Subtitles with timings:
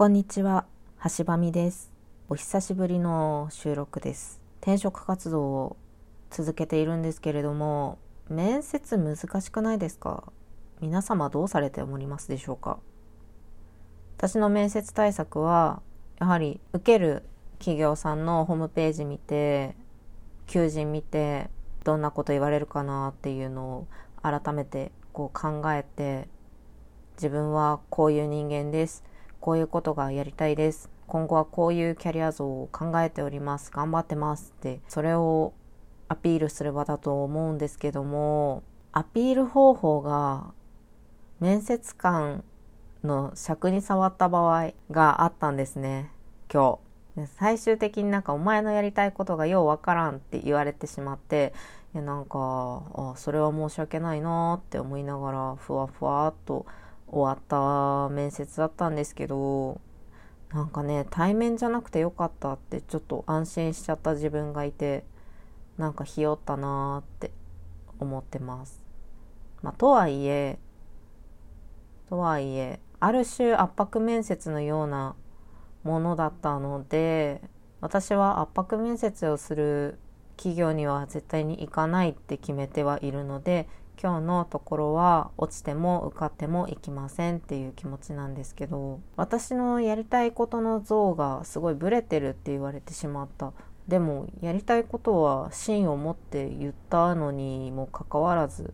[0.00, 0.64] こんにちは、
[1.14, 1.92] 橋場美です。
[2.30, 4.40] お久しぶりの収録です。
[4.62, 5.76] 転職活動を
[6.30, 7.98] 続けているんですけれども、
[8.30, 10.32] 面接難しくないですか？
[10.80, 12.78] 皆様どうされておりますでしょうか？
[14.16, 15.82] 私の面接対策は、
[16.18, 17.22] やはり受ける
[17.58, 19.76] 企業さんのホームページ見て、
[20.46, 21.50] 求人見て、
[21.84, 23.86] どんなこと言われるかなっていうのを
[24.22, 26.26] 改めてこう考えて、
[27.18, 29.04] 自分はこういう人間です。
[29.40, 30.90] こういうことがやりたいです。
[31.06, 33.70] 今後はこういうキャリア像を考えております。
[33.70, 35.54] 頑張ってますって、それを
[36.08, 40.52] アピールする場だと思うんですけども、アピール方法が
[41.40, 42.44] 面接官
[43.02, 46.10] の尺に触った場合があったんですね、
[46.52, 46.78] 今
[47.16, 47.26] 日。
[47.38, 51.54] 最終的になんかお前のやりたいことがようわからんって言われてしまって、
[51.94, 56.66] いやなんか、あそれは申し訳ないなって思いながら、ふわふわっと
[57.10, 59.80] 終わった面接だったんですけど、
[60.52, 65.04] なんかね、対面じゃなくてよかったってちょっと安心しちゃった自分がいて、
[65.76, 67.32] なんかひよったなーって
[67.98, 68.82] 思ってます。
[69.62, 70.58] まあ、とはいえ、
[72.08, 75.14] とはいえ、ある種圧迫面接のような
[75.82, 77.42] ものだったので、
[77.80, 79.98] 私は圧迫面接をする
[80.36, 83.68] 企業には絶対に行かないって決めてはいるので、
[84.02, 93.52] 今日のところは落ちても受かっても行きませんっていう気持ちなんですけど私のやりたいことの像がすごいブレてるって言われてしまった。
[93.88, 98.66] でもやりたいことは芯を持って言ったのにもかかわらずっ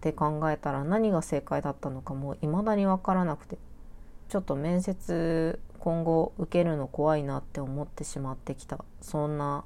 [0.00, 3.58] て考えたら何が正解だったのかもう未だに分からなくて
[4.28, 8.84] ちょっと面接今後受けるの怖いなって思ってしまってきた。
[9.00, 9.64] そんな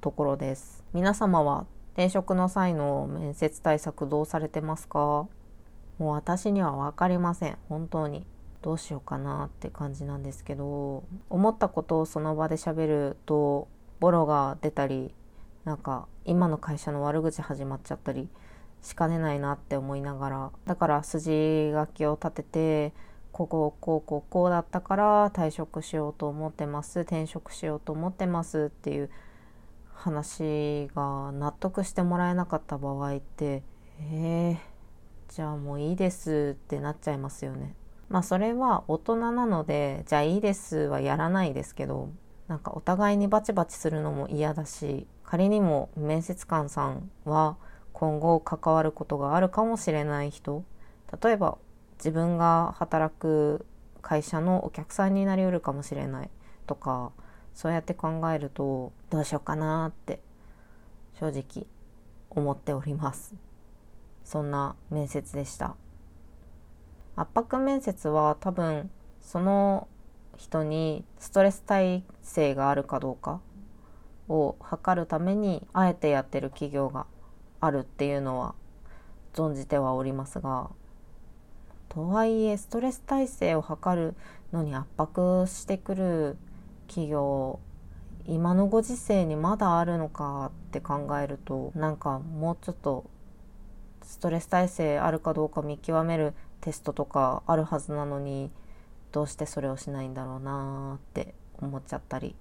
[0.00, 0.84] ところです。
[0.92, 1.66] 皆様は
[1.98, 4.98] 転職の際の面接対策どうされてますか？
[4.98, 5.28] も
[5.98, 7.58] う私には分かりません。
[7.68, 8.24] 本当に。
[8.62, 13.66] どうしようかなって感じなんですけど思ったことをその場で喋ると
[13.98, 15.12] ボロが出たり
[15.64, 18.28] なんか今の会社の悪口始まっちゃったり
[18.80, 20.50] しかねないなって思いながら。
[20.66, 22.92] だから筋書きを立てて
[23.32, 29.10] こここうこうこうだったから退職しようと思ってます転職しようと思ってますっていう
[29.98, 33.62] 話が納得してもらえなかった場合って
[34.00, 37.74] えー、じゃあもういいですってなっちゃいますよね。
[38.08, 42.10] まあそれは大人なのでじゃあいいですはやらないですけど
[42.46, 47.56] なんかお互いにバチバチするのも嫌だし仮にも面接官さんは
[47.92, 50.64] 今後関わることがあるかもしれない人
[51.22, 51.58] 例えば
[51.98, 53.66] 自分が働く
[54.00, 56.30] 会社のお客さんになりうるかもしれない
[56.66, 57.12] とか
[57.58, 60.20] そうやって考えるとどうしようかなって
[61.18, 61.66] 正直
[62.30, 63.34] 思っております。
[64.22, 65.74] そんな面接でした。
[67.16, 68.88] 圧迫面接は多分
[69.20, 69.88] その
[70.36, 73.40] 人にストレス耐性があるかどうか
[74.28, 77.06] を測るためにあえてやってる企業が
[77.58, 78.54] あるっていうのは
[79.34, 80.70] 存じてはおりますが
[81.88, 84.14] とはいえストレス耐性を測る
[84.52, 86.36] のに圧迫してくる
[86.88, 87.60] 企業
[88.26, 93.04] 今のご時世にまだあるのかって考えるとなんかもうちょっと
[94.02, 98.50] ストレス耐性あるかどうか見極めるテストとかあるはずなのに
[99.12, 102.34] どうしてそれをしないんだろうなって思っちゃったり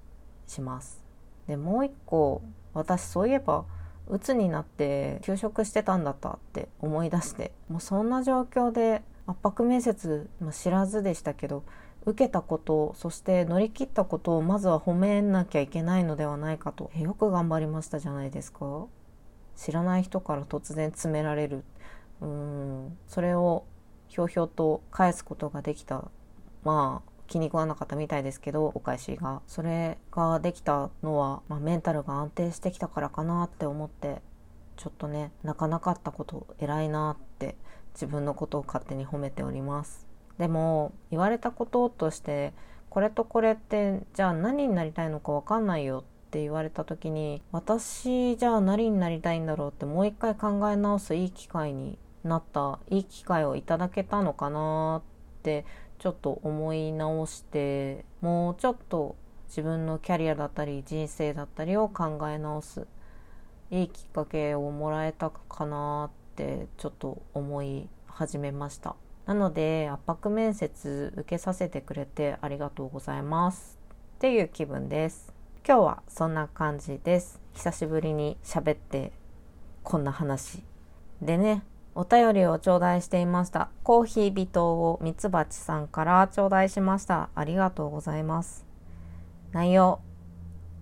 [0.47, 1.03] します。
[1.47, 2.41] でもう一個
[2.74, 3.66] 私そういえば
[4.09, 11.63] 鬱になって休職してたんだったって思い出してもうそんな状況で圧迫面接、まあ、知らずでしたけど
[12.07, 18.88] 受けたことそして乗り切ったことをまずは褒めなきゃいけないのではないかとよく頑張りましたじゃないですか。
[19.57, 21.66] 知らない人から突然詰められる。
[22.22, 22.97] うん。
[23.07, 23.66] それを
[24.07, 26.06] ひょうひょうと返すことができた。
[26.63, 29.41] まあ気に食わなかったみたいですけどお返しが。
[29.45, 34.22] それができたのは、まあ、メンタルが安定してきたからかなって思って
[34.78, 37.57] ちょっとね泣かなかったこと偉いなって
[37.94, 40.06] 自分のことを勝手に褒めております。
[40.38, 42.53] でも言われたこととして
[42.90, 55.66] これとこれってじゃあ何になりたいのか分かんないよって言われた時に私じゃあ何になりたいんだろうってもう一回考え直すいい機会になったいい機会をいただけたのかなって
[56.00, 59.16] ちょっと思い直してもうちょっと
[59.48, 62.86] 自分のキャリアだったり人生だったりを考え直す
[63.72, 68.95] いいきっかけをもらえたかなってちょっと思い始めました。
[69.27, 73.77] なので圧迫面接受けさせてくれてありがとうございます
[74.15, 75.31] っていう気分です
[75.68, 79.12] 今日はそんな感じです久しぶりに喋って
[79.83, 80.63] こんな話
[81.21, 81.62] でね
[82.00, 83.71] お便りを頂戴していました。
[83.81, 87.30] コーヒー微糖をミツバチさんから頂戴しました。
[87.33, 88.68] ありがとうございます。
[89.51, 90.00] 内容。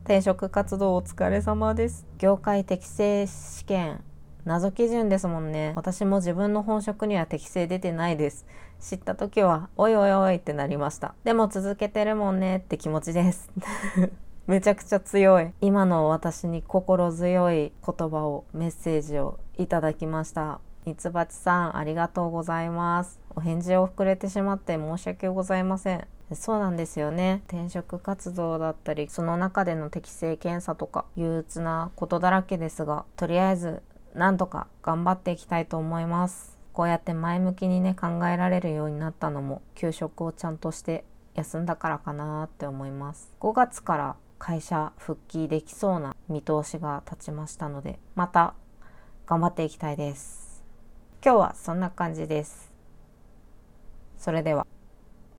[0.04, 2.06] 転職活動お疲れ様です。
[2.18, 4.04] 業界適正試験。
[4.46, 5.74] 謎基準ですもんね。
[5.76, 8.46] 私も自分の本職には適正出てないです。
[8.80, 11.16] 知った時は、おいおいおいってなりました。
[11.24, 13.50] でも続けてるもんねって気持ちです。
[14.46, 15.52] めちゃくちゃ強い。
[15.62, 20.60] 今の私に心強い言葉を、メッセージをいただきました。
[20.86, 23.20] ミツバチさん、ありがとうございます。
[23.36, 26.08] お返事を膨れてしまって申し訳ございません。
[26.34, 27.42] そうなんですよね。
[27.48, 33.82] 転職活動だったり、その中での適性検査とか、憂鬱なことだらけですが、とりあえず、
[34.16, 36.58] なんとか頑張っていきたいと思います。
[36.72, 41.04] こうやって前向きにね、考えられるようになったのも、給食をちゃんとして
[41.36, 43.34] 休んだからかなって思います。
[43.42, 48.54] 5月から会社復帰できそうな見通しが立ちましたので、また
[49.26, 50.64] 頑張っていきたいです。
[51.24, 52.72] 今日はそんな感じです。
[54.18, 54.66] それでは。